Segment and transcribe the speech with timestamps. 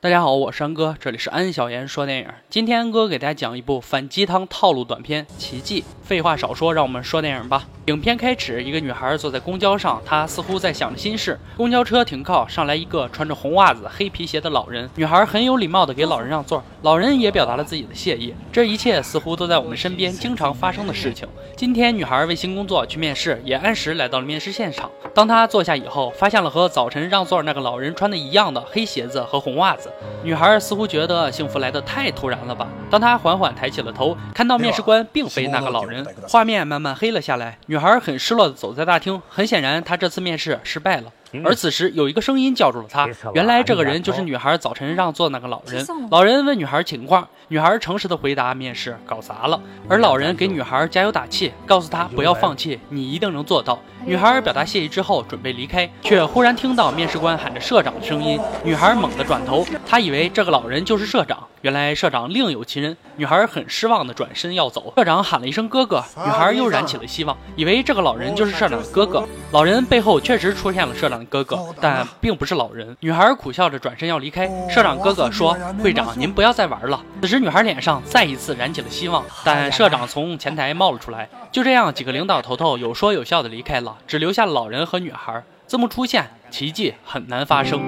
[0.00, 2.28] 大家好，我是安哥，这里是安小言说电影。
[2.48, 5.82] 今天安哥给大家讲一部反鸡汤套路短片《奇迹》。
[6.04, 7.64] 废话少说，让我们说电影吧。
[7.86, 11.36] 影片开始，一个女孩坐在公交上，她似乎在想着心事。
[11.56, 14.88] 公交车停靠，上来一个穿着红袜子、黑皮鞋的老人。
[14.94, 18.32] 女孩很有礼貌地给老人让座，老人也表达了自己的谢意。
[18.52, 21.26] 这一切似乎都在我们身边经常发生的事情。
[21.56, 24.88] 今天，女孩为新工作去面试，也按时来到了面试现场。
[25.12, 29.87] 当她坐下以后，发现了和早晨让座那个老人穿的一样的黑鞋子和红袜子。
[30.22, 32.66] 女孩似乎觉得幸福来得太突然了吧？
[32.90, 37.58] 当她缓缓抬起了头，看到面试官并非那个老人，画面慢慢黑了下来。
[37.66, 41.12] 女孩很失落地走在大厅，很显然她这次面试失败了。
[41.44, 45.86] 而此时有一个声音叫住了她，原来这个人就是女孩早晨让座那个老人。
[46.10, 53.78] 老人问女孩情况，女孩诚实的回答面试搞砸了，而老人给女孩加油打气，告诉她不要放弃，你一定能做到。
[54.04, 61.42] 女孩表达谢意之后准备离开，却忽然听到面试官喊着社长的声音，女孩猛地转头，她以为这个老人就是社长。
[61.62, 64.92] 原来社长另有其人，女孩很失望的转身要走。
[64.96, 69.26] 社长喊了一声“哥哥”，女孩又燃起了希望，以为这个老人就是社长的哥哥。
[69.50, 72.94] 老人背后确实出现了社长的哥哥，但并不是老人。
[73.00, 74.46] 女孩苦笑着转身要离开。
[74.68, 81.26] 社长哥哥说：“会长，您不要再玩了。”此时女孩脸上再一次燃起了希望，但社长从前台冒了出来。
[81.50, 85.42] 就这样，几个领导头头有说有笑的离开了，只留下了老人和女孩。
[85.66, 87.80] 字幕出现，奇迹很难发生。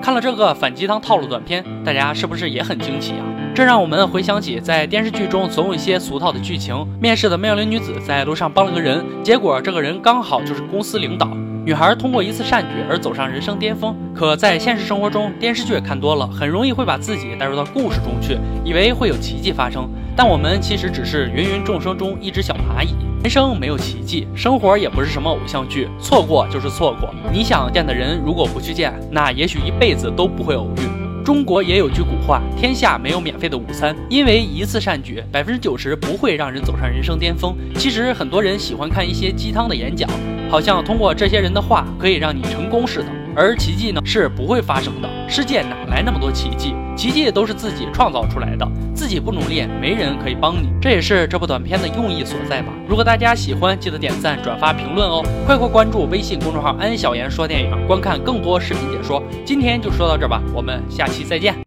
[0.00, 3.26] 看了这个反鸡汤套路短片，大家是不是也很惊奇啊？
[3.58, 11.26] 这让我们回想起在电视剧中总有一些俗套的剧情：面试的妙龄女子在路上帮了个人，结果这个人刚好就是公司领导。
[11.64, 13.96] 女孩通过一次善举而走上人生巅峰。
[14.14, 19.90] 可在现实生活中，电视剧看多了，很容易会把自己带入到故事中去，以为会有奇迹发生。
[20.14, 22.94] 但我们其实只是芸芸众生中一只小蚂蚁。
[23.24, 27.12] 人生没有奇迹，生活也不是什么偶像剧，错过就是错过。
[27.32, 30.97] 你想见的人，如果不去见，那也许一辈子都不会偶遇。
[31.28, 37.54] 中国也有句古话：天下没有免费的午餐，因为一次善举，百分之九十不会让人走上人生巅峰。
[37.74, 40.08] 其实很多人喜欢看一些鸡汤的演讲，
[40.48, 43.06] 好像通过这些人的话可以让你成功似的。
[43.36, 45.17] 而奇迹呢，是不会发生的。
[45.30, 46.74] 世界哪来那么多奇迹？
[46.96, 48.66] 奇迹都是自己创造出来的。
[48.94, 50.70] 自己不努力，没人可以帮你。
[50.80, 52.72] 这也是这部短片的用意所在吧。
[52.88, 55.22] 如果大家喜欢，记得点赞、转发、评论哦。
[55.46, 59.22] 快快关注微信公众号“安小言说电影”，观看更多视频解说。
[59.44, 61.54] 今天就说到这吧，我们下期再见。